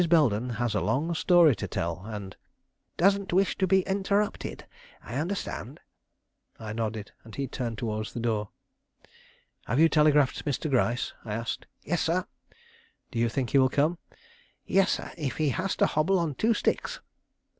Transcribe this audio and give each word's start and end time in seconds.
Belden 0.09 0.49
has 0.57 0.73
a 0.73 0.81
long 0.81 1.13
story 1.13 1.55
to 1.55 1.67
tell, 1.67 2.05
and" 2.07 2.35
"Doesn't 2.97 3.31
wish 3.31 3.55
to 3.59 3.67
be 3.67 3.81
interrupted. 3.81 4.65
I 5.03 5.17
understand." 5.17 5.79
I 6.59 6.73
nodded 6.73 7.11
and 7.23 7.35
he 7.35 7.47
turned 7.47 7.77
towards 7.77 8.11
the 8.13 8.19
door. 8.19 8.49
"Have 9.67 9.79
you 9.79 9.89
telegraphed 9.89 10.43
Mr. 10.43 10.71
Gryce?" 10.71 11.13
I 11.23 11.35
asked. 11.35 11.67
"Yes, 11.83 12.01
sir." 12.01 12.25
"Do 13.11 13.19
you 13.19 13.29
think 13.29 13.51
he 13.51 13.59
will 13.59 13.69
come?" 13.69 13.99
"Yes, 14.65 14.93
sir; 14.93 15.11
if 15.19 15.37
he 15.37 15.49
has 15.49 15.75
to 15.75 15.85
hobble 15.85 16.17
on 16.17 16.33
two 16.33 16.55
sticks." 16.55 16.99